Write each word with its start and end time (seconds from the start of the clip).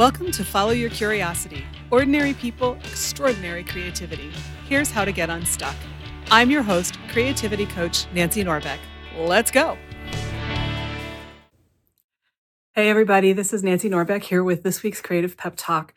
Welcome 0.00 0.30
to 0.30 0.44
Follow 0.46 0.70
Your 0.70 0.88
Curiosity 0.88 1.62
Ordinary 1.90 2.32
People, 2.32 2.78
Extraordinary 2.84 3.62
Creativity. 3.62 4.32
Here's 4.66 4.90
how 4.90 5.04
to 5.04 5.12
get 5.12 5.28
unstuck. 5.28 5.76
I'm 6.30 6.50
your 6.50 6.62
host, 6.62 6.98
creativity 7.10 7.66
coach 7.66 8.06
Nancy 8.14 8.42
Norbeck. 8.42 8.78
Let's 9.14 9.50
go. 9.50 9.76
Hey, 12.72 12.88
everybody, 12.88 13.34
this 13.34 13.52
is 13.52 13.62
Nancy 13.62 13.90
Norbeck 13.90 14.22
here 14.22 14.42
with 14.42 14.62
this 14.62 14.82
week's 14.82 15.02
Creative 15.02 15.36
Pep 15.36 15.52
Talk. 15.58 15.92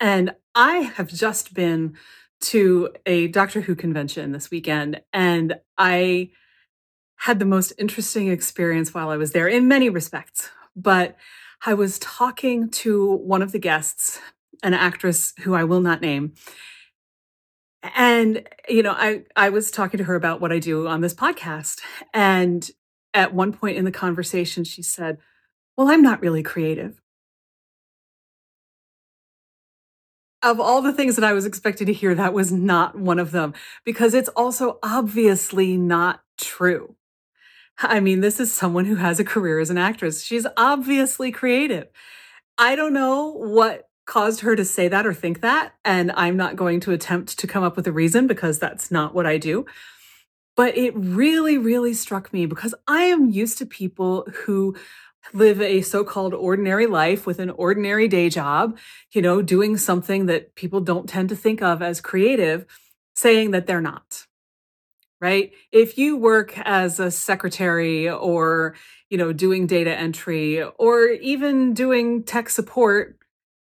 And 0.00 0.34
I 0.54 0.76
have 0.78 1.08
just 1.08 1.52
been 1.52 1.98
to 2.40 2.94
a 3.04 3.26
Doctor 3.26 3.60
Who 3.60 3.74
convention 3.74 4.32
this 4.32 4.50
weekend, 4.50 5.02
and 5.12 5.60
I 5.76 6.30
had 7.16 7.40
the 7.40 7.44
most 7.44 7.74
interesting 7.76 8.28
experience 8.28 8.94
while 8.94 9.10
I 9.10 9.18
was 9.18 9.32
there 9.32 9.48
in 9.48 9.68
many 9.68 9.90
respects. 9.90 10.48
But 10.74 11.18
I 11.66 11.72
was 11.72 11.98
talking 11.98 12.68
to 12.70 13.14
one 13.16 13.40
of 13.40 13.52
the 13.52 13.58
guests, 13.58 14.20
an 14.62 14.74
actress 14.74 15.32
who 15.40 15.54
I 15.54 15.64
will 15.64 15.80
not 15.80 16.02
name. 16.02 16.34
And, 17.94 18.46
you 18.68 18.82
know, 18.82 18.92
I, 18.92 19.24
I 19.34 19.48
was 19.48 19.70
talking 19.70 19.98
to 19.98 20.04
her 20.04 20.14
about 20.14 20.40
what 20.40 20.52
I 20.52 20.58
do 20.58 20.86
on 20.86 21.00
this 21.00 21.14
podcast. 21.14 21.80
And 22.12 22.70
at 23.14 23.34
one 23.34 23.52
point 23.52 23.78
in 23.78 23.84
the 23.84 23.90
conversation, 23.90 24.64
she 24.64 24.82
said, 24.82 25.18
Well, 25.76 25.90
I'm 25.90 26.02
not 26.02 26.20
really 26.20 26.42
creative. 26.42 27.00
Of 30.42 30.60
all 30.60 30.82
the 30.82 30.92
things 30.92 31.16
that 31.16 31.24
I 31.24 31.32
was 31.32 31.46
expecting 31.46 31.86
to 31.86 31.92
hear, 31.94 32.14
that 32.14 32.34
was 32.34 32.52
not 32.52 32.98
one 32.98 33.18
of 33.18 33.30
them 33.30 33.54
because 33.84 34.12
it's 34.12 34.28
also 34.30 34.78
obviously 34.82 35.78
not 35.78 36.22
true. 36.38 36.96
I 37.78 38.00
mean, 38.00 38.20
this 38.20 38.38
is 38.38 38.52
someone 38.52 38.84
who 38.84 38.96
has 38.96 39.18
a 39.18 39.24
career 39.24 39.58
as 39.58 39.70
an 39.70 39.78
actress. 39.78 40.22
She's 40.22 40.46
obviously 40.56 41.32
creative. 41.32 41.88
I 42.56 42.76
don't 42.76 42.92
know 42.92 43.32
what 43.32 43.88
caused 44.06 44.40
her 44.40 44.54
to 44.54 44.64
say 44.64 44.88
that 44.88 45.06
or 45.06 45.14
think 45.14 45.40
that. 45.40 45.74
And 45.84 46.12
I'm 46.12 46.36
not 46.36 46.56
going 46.56 46.80
to 46.80 46.92
attempt 46.92 47.38
to 47.38 47.46
come 47.46 47.64
up 47.64 47.76
with 47.76 47.86
a 47.86 47.92
reason 47.92 48.26
because 48.26 48.58
that's 48.58 48.90
not 48.90 49.14
what 49.14 49.26
I 49.26 49.38
do. 49.38 49.66
But 50.56 50.76
it 50.76 50.94
really, 50.94 51.58
really 51.58 51.94
struck 51.94 52.32
me 52.32 52.46
because 52.46 52.74
I 52.86 53.04
am 53.04 53.30
used 53.30 53.58
to 53.58 53.66
people 53.66 54.26
who 54.44 54.76
live 55.32 55.60
a 55.60 55.80
so 55.80 56.04
called 56.04 56.34
ordinary 56.34 56.86
life 56.86 57.26
with 57.26 57.40
an 57.40 57.50
ordinary 57.50 58.06
day 58.06 58.28
job, 58.28 58.78
you 59.12 59.22
know, 59.22 59.42
doing 59.42 59.76
something 59.76 60.26
that 60.26 60.54
people 60.54 60.80
don't 60.80 61.08
tend 61.08 61.30
to 61.30 61.36
think 61.36 61.62
of 61.62 61.82
as 61.82 62.00
creative, 62.00 62.66
saying 63.16 63.50
that 63.52 63.66
they're 63.66 63.80
not 63.80 64.26
right? 65.24 65.52
If 65.72 65.96
you 65.96 66.18
work 66.18 66.52
as 66.66 67.00
a 67.00 67.10
secretary 67.10 68.10
or, 68.10 68.74
you 69.08 69.16
know, 69.16 69.32
doing 69.32 69.66
data 69.66 69.96
entry 69.96 70.62
or 70.62 71.06
even 71.06 71.72
doing 71.72 72.24
tech 72.24 72.50
support, 72.50 73.16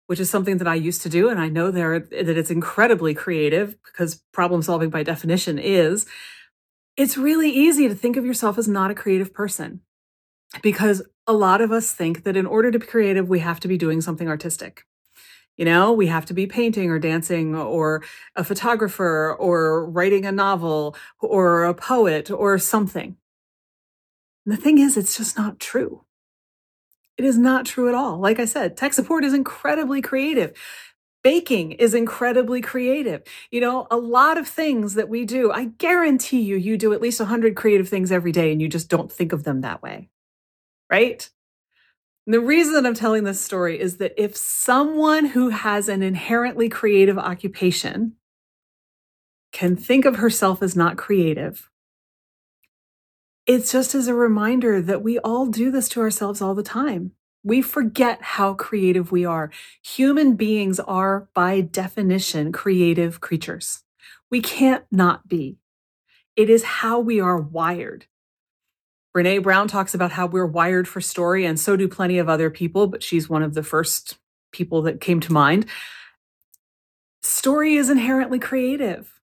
which 0.07 0.19
is 0.19 0.31
something 0.31 0.57
that 0.57 0.67
I 0.67 0.73
used 0.73 1.03
to 1.03 1.09
do 1.09 1.29
and 1.29 1.39
I 1.39 1.49
know 1.49 1.69
there 1.69 1.99
that 1.99 2.37
it's 2.39 2.49
incredibly 2.49 3.13
creative 3.13 3.77
because 3.85 4.23
problem 4.31 4.63
solving 4.63 4.89
by 4.89 5.03
definition 5.03 5.59
is 5.59 6.07
it's 6.97 7.17
really 7.17 7.51
easy 7.51 7.87
to 7.87 7.93
think 7.93 8.17
of 8.17 8.25
yourself 8.25 8.57
as 8.57 8.67
not 8.67 8.89
a 8.89 8.95
creative 8.95 9.31
person 9.31 9.81
because 10.63 11.03
a 11.27 11.33
lot 11.33 11.61
of 11.61 11.71
us 11.71 11.91
think 11.91 12.23
that 12.23 12.35
in 12.35 12.47
order 12.47 12.71
to 12.71 12.79
be 12.79 12.87
creative 12.87 13.29
we 13.29 13.41
have 13.41 13.59
to 13.59 13.67
be 13.67 13.77
doing 13.77 14.01
something 14.01 14.27
artistic. 14.27 14.87
You 15.57 15.65
know, 15.65 15.93
we 15.93 16.07
have 16.07 16.25
to 16.25 16.33
be 16.33 16.47
painting 16.47 16.89
or 16.89 16.97
dancing 16.97 17.55
or 17.55 18.03
a 18.35 18.43
photographer 18.43 19.35
or 19.37 19.85
writing 19.85 20.25
a 20.25 20.31
novel 20.31 20.95
or 21.19 21.65
a 21.65 21.75
poet 21.75 22.31
or 22.31 22.57
something. 22.57 23.17
And 24.45 24.57
the 24.57 24.61
thing 24.61 24.79
is, 24.79 24.97
it's 24.97 25.15
just 25.15 25.37
not 25.37 25.59
true. 25.59 26.03
It 27.17 27.25
is 27.25 27.37
not 27.37 27.65
true 27.65 27.87
at 27.87 27.95
all. 27.95 28.17
Like 28.17 28.39
I 28.39 28.45
said, 28.45 28.75
tech 28.75 28.93
support 28.93 29.23
is 29.23 29.33
incredibly 29.33 30.01
creative. 30.01 30.57
Baking 31.23 31.73
is 31.73 31.93
incredibly 31.93 32.59
creative. 32.59 33.21
You 33.51 33.61
know, 33.61 33.87
a 33.91 33.95
lot 33.97 34.37
of 34.37 34.47
things 34.47 34.95
that 34.95 35.07
we 35.07 35.23
do, 35.23 35.51
I 35.51 35.65
guarantee 35.65 36.41
you, 36.41 36.57
you 36.57 36.77
do 36.77 36.91
at 36.91 37.01
least 37.01 37.19
100 37.19 37.55
creative 37.55 37.87
things 37.87 38.11
every 38.11 38.31
day 38.31 38.51
and 38.51 38.61
you 38.61 38.67
just 38.67 38.89
don't 38.89 39.11
think 39.11 39.31
of 39.31 39.43
them 39.43 39.61
that 39.61 39.81
way. 39.81 40.09
Right? 40.89 41.29
The 42.25 42.39
reason 42.39 42.73
that 42.73 42.85
I'm 42.85 42.93
telling 42.93 43.25
this 43.25 43.41
story 43.41 43.79
is 43.79 43.97
that 43.97 44.13
if 44.17 44.37
someone 44.37 45.25
who 45.25 45.49
has 45.49 45.89
an 45.89 46.01
inherently 46.01 46.69
creative 46.69 47.17
occupation 47.17 48.13
can 49.51 49.75
think 49.75 50.05
of 50.05 50.15
herself 50.15 50.63
as 50.63 50.75
not 50.75 50.95
creative, 50.95 51.69
it's 53.45 53.73
just 53.73 53.93
as 53.93 54.07
a 54.07 54.13
reminder 54.13 54.81
that 54.81 55.03
we 55.03 55.19
all 55.19 55.47
do 55.47 55.69
this 55.69 55.89
to 55.89 55.99
ourselves 55.99 56.41
all 56.41 56.55
the 56.55 56.63
time. 56.63 57.11
We 57.43 57.61
forget 57.61 58.21
how 58.21 58.53
creative 58.53 59.11
we 59.11 59.25
are. 59.25 59.51
Human 59.83 60.37
beings 60.37 60.79
are, 60.79 61.27
by 61.33 61.59
definition, 61.59 62.53
creative 62.53 63.19
creatures. 63.19 63.83
We 64.31 64.39
can't 64.39 64.85
not 64.89 65.27
be. 65.27 65.57
It 66.37 66.49
is 66.49 66.63
how 66.63 67.01
we 67.01 67.19
are 67.19 67.37
wired. 67.37 68.05
Brene 69.15 69.43
Brown 69.43 69.67
talks 69.67 69.93
about 69.93 70.13
how 70.13 70.25
we're 70.25 70.45
wired 70.45 70.87
for 70.87 70.99
story, 70.99 71.45
and 71.45 71.59
so 71.59 71.75
do 71.75 71.87
plenty 71.87 72.17
of 72.17 72.27
other 72.27 72.49
people, 72.49 72.87
but 72.87 73.03
she's 73.03 73.29
one 73.29 73.43
of 73.43 73.53
the 73.53 73.61
first 73.61 74.17
people 74.51 74.81
that 74.83 75.01
came 75.01 75.19
to 75.19 75.31
mind. 75.31 75.67
Story 77.21 77.75
is 77.75 77.91
inherently 77.91 78.39
creative. 78.39 79.21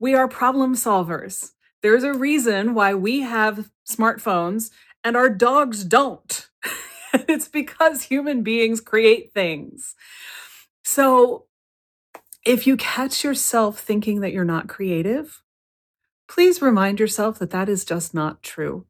We 0.00 0.14
are 0.14 0.26
problem 0.26 0.74
solvers. 0.74 1.52
There's 1.82 2.02
a 2.02 2.12
reason 2.12 2.74
why 2.74 2.94
we 2.94 3.20
have 3.20 3.70
smartphones 3.88 4.70
and 5.04 5.16
our 5.16 5.30
dogs 5.30 5.84
don't. 5.84 6.48
it's 7.14 7.48
because 7.48 8.02
human 8.02 8.42
beings 8.42 8.80
create 8.80 9.32
things. 9.32 9.94
So 10.84 11.46
if 12.44 12.66
you 12.66 12.76
catch 12.76 13.22
yourself 13.22 13.78
thinking 13.78 14.20
that 14.20 14.32
you're 14.32 14.44
not 14.44 14.68
creative, 14.68 15.42
please 16.28 16.60
remind 16.60 16.98
yourself 16.98 17.38
that 17.38 17.50
that 17.50 17.68
is 17.68 17.84
just 17.84 18.14
not 18.14 18.42
true 18.42 18.87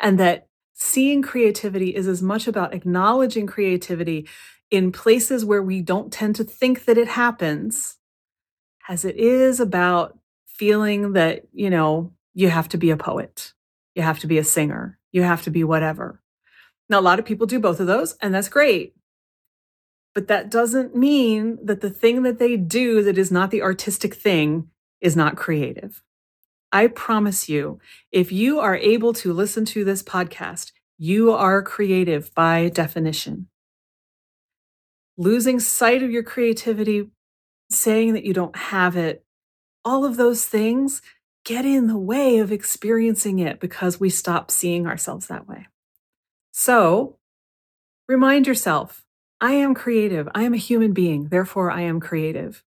and 0.00 0.18
that 0.18 0.48
seeing 0.74 1.22
creativity 1.22 1.94
is 1.94 2.06
as 2.06 2.22
much 2.22 2.46
about 2.46 2.74
acknowledging 2.74 3.46
creativity 3.46 4.28
in 4.70 4.92
places 4.92 5.44
where 5.44 5.62
we 5.62 5.80
don't 5.80 6.12
tend 6.12 6.36
to 6.36 6.44
think 6.44 6.84
that 6.84 6.98
it 6.98 7.08
happens 7.08 7.96
as 8.88 9.04
it 9.04 9.16
is 9.16 9.60
about 9.60 10.18
feeling 10.46 11.12
that, 11.12 11.42
you 11.52 11.70
know, 11.70 12.12
you 12.34 12.48
have 12.50 12.68
to 12.68 12.78
be 12.78 12.90
a 12.90 12.96
poet, 12.96 13.52
you 13.94 14.02
have 14.02 14.18
to 14.18 14.26
be 14.26 14.38
a 14.38 14.44
singer, 14.44 14.98
you 15.12 15.22
have 15.22 15.42
to 15.42 15.50
be 15.50 15.64
whatever. 15.64 16.22
Now, 16.88 17.00
a 17.00 17.02
lot 17.02 17.18
of 17.18 17.24
people 17.24 17.46
do 17.46 17.58
both 17.58 17.80
of 17.80 17.86
those, 17.86 18.16
and 18.20 18.34
that's 18.34 18.48
great. 18.48 18.94
But 20.14 20.28
that 20.28 20.50
doesn't 20.50 20.96
mean 20.96 21.58
that 21.62 21.80
the 21.80 21.90
thing 21.90 22.22
that 22.22 22.38
they 22.38 22.56
do 22.56 23.02
that 23.02 23.18
is 23.18 23.30
not 23.30 23.50
the 23.50 23.62
artistic 23.62 24.14
thing 24.14 24.68
is 25.00 25.16
not 25.16 25.36
creative. 25.36 26.02
I 26.72 26.88
promise 26.88 27.48
you, 27.48 27.80
if 28.10 28.32
you 28.32 28.58
are 28.58 28.76
able 28.76 29.12
to 29.14 29.32
listen 29.32 29.64
to 29.66 29.84
this 29.84 30.02
podcast, 30.02 30.72
you 30.98 31.32
are 31.32 31.62
creative 31.62 32.34
by 32.34 32.68
definition. 32.68 33.48
Losing 35.16 35.60
sight 35.60 36.02
of 36.02 36.10
your 36.10 36.22
creativity, 36.22 37.10
saying 37.70 38.14
that 38.14 38.24
you 38.24 38.34
don't 38.34 38.56
have 38.56 38.96
it, 38.96 39.24
all 39.84 40.04
of 40.04 40.16
those 40.16 40.44
things 40.44 41.00
get 41.44 41.64
in 41.64 41.86
the 41.86 41.98
way 41.98 42.38
of 42.38 42.50
experiencing 42.50 43.38
it 43.38 43.60
because 43.60 44.00
we 44.00 44.10
stop 44.10 44.50
seeing 44.50 44.86
ourselves 44.86 45.28
that 45.28 45.48
way. 45.48 45.68
So 46.52 47.18
remind 48.08 48.46
yourself 48.46 49.04
I 49.40 49.52
am 49.52 49.74
creative. 49.74 50.28
I 50.34 50.42
am 50.42 50.54
a 50.54 50.58
human 50.58 50.92
being. 50.92 51.28
Therefore, 51.28 51.70
I 51.70 51.82
am 51.82 52.00
creative 52.00 52.64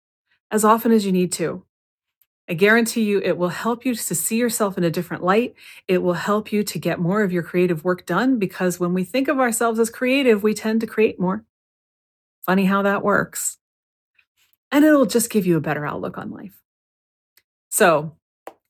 as 0.50 0.64
often 0.64 0.92
as 0.92 1.04
you 1.04 1.12
need 1.12 1.32
to. 1.32 1.64
I 2.48 2.54
guarantee 2.54 3.02
you 3.02 3.20
it 3.20 3.36
will 3.36 3.50
help 3.50 3.84
you 3.84 3.94
to 3.94 4.14
see 4.14 4.36
yourself 4.36 4.78
in 4.78 4.84
a 4.84 4.90
different 4.90 5.22
light. 5.22 5.54
It 5.86 5.98
will 5.98 6.14
help 6.14 6.50
you 6.50 6.62
to 6.62 6.78
get 6.78 6.98
more 6.98 7.22
of 7.22 7.32
your 7.32 7.42
creative 7.42 7.84
work 7.84 8.06
done 8.06 8.38
because 8.38 8.80
when 8.80 8.94
we 8.94 9.04
think 9.04 9.28
of 9.28 9.38
ourselves 9.38 9.78
as 9.78 9.90
creative, 9.90 10.42
we 10.42 10.54
tend 10.54 10.80
to 10.80 10.86
create 10.86 11.20
more. 11.20 11.44
Funny 12.46 12.64
how 12.64 12.80
that 12.82 13.04
works. 13.04 13.58
And 14.72 14.84
it'll 14.84 15.06
just 15.06 15.30
give 15.30 15.46
you 15.46 15.58
a 15.58 15.62
better 15.62 15.86
outlook 15.86 16.16
on 16.16 16.30
life. 16.30 16.62
So 17.68 18.16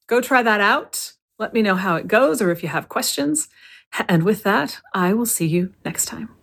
go 0.08 0.20
try 0.20 0.42
that 0.42 0.60
out. 0.60 1.12
Let 1.38 1.54
me 1.54 1.62
know 1.62 1.76
how 1.76 1.94
it 1.94 2.08
goes 2.08 2.42
or 2.42 2.50
if 2.50 2.64
you 2.64 2.68
have 2.68 2.88
questions. 2.88 3.48
And 4.08 4.24
with 4.24 4.42
that, 4.42 4.80
I 4.92 5.12
will 5.12 5.26
see 5.26 5.46
you 5.46 5.72
next 5.84 6.06
time. 6.06 6.37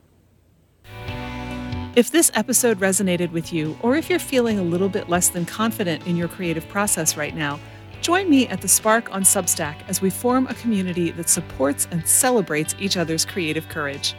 If 1.95 2.11
this 2.11 2.29
episode 2.33 2.79
resonated 2.79 3.31
with 3.31 3.53
you, 3.53 3.77
or 3.81 3.95
if 3.95 4.09
you're 4.09 4.19
feeling 4.19 4.59
a 4.59 4.63
little 4.63 4.89
bit 4.89 5.07
less 5.07 5.29
than 5.29 5.45
confident 5.45 6.05
in 6.05 6.17
your 6.17 6.27
creative 6.27 6.67
process 6.67 7.15
right 7.15 7.33
now, 7.33 7.57
join 8.01 8.29
me 8.29 8.49
at 8.49 8.59
The 8.59 8.67
Spark 8.67 9.13
on 9.13 9.23
Substack 9.23 9.77
as 9.87 10.01
we 10.01 10.09
form 10.09 10.45
a 10.47 10.55
community 10.55 11.11
that 11.11 11.29
supports 11.29 11.87
and 11.91 12.05
celebrates 12.05 12.75
each 12.79 12.97
other's 12.97 13.23
creative 13.23 13.69
courage. 13.69 14.13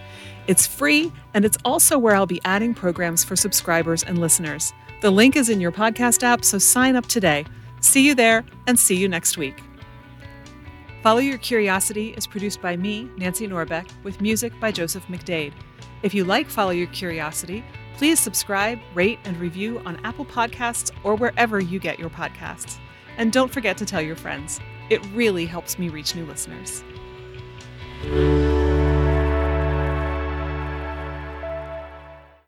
It's 0.47 0.67
free, 0.67 1.13
and 1.35 1.45
it's 1.45 1.59
also 1.67 1.99
where 1.99 2.17
I'll 2.17 2.25
be 2.25 2.41
adding 2.47 2.73
programs 2.73 3.25
for 3.25 3.37
subscribers 3.37 4.03
and 4.03 4.17
listeners. 4.17 4.73
The 5.03 5.11
link 5.11 5.37
is 5.37 5.51
in 5.51 5.61
your 5.61 5.73
podcast 5.73 6.23
app, 6.23 6.47
so 6.47 6.57
sign 6.57 6.97
up 6.97 7.05
today. 7.05 7.45
See 7.83 8.07
you 8.07 8.15
there, 8.15 8.43
and 8.67 8.79
see 8.79 8.97
you 8.97 9.07
next 9.07 9.37
week. 9.37 9.63
Follow 11.07 11.21
Your 11.21 11.39
Curiosity 11.39 12.15
is 12.17 12.27
produced 12.27 12.61
by 12.61 12.77
me, 12.77 13.09
Nancy 13.17 13.47
Norbeck, 13.47 13.89
with 14.03 14.21
music 14.21 14.53
by 14.59 14.73
Joseph 14.73 15.07
McDade. 15.07 15.53
If 16.03 16.15
you 16.15 16.25
like 16.25 16.49
Follow 16.49 16.73
Your 16.73 16.89
Curiosity, 16.89 17.63
Please 17.97 18.21
subscribe, 18.21 18.79
rate, 18.95 19.19
and 19.25 19.39
review 19.39 19.81
on 19.87 19.97
Apple 20.05 20.27
Podcasts 20.27 20.91
or 21.03 21.15
wherever 21.15 21.61
you 21.61 21.79
get 21.79 21.99
your 21.99 22.11
podcasts. 22.11 22.79
And 23.17 23.33
don't 23.33 23.51
forget 23.51 23.79
to 23.79 23.87
tell 23.87 24.03
your 24.03 24.17
friends. 24.17 24.61
It 24.91 25.01
really 25.15 25.47
helps 25.47 25.79
me 25.79 25.89
reach 25.89 26.15
new 26.15 26.27
listeners. 26.27 26.85